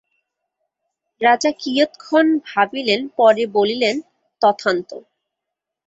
[1.21, 3.95] রাজা কিয়ৎক্ষণ ভাবিলেন পরে বলিলেন,
[4.41, 4.97] তথান্তু।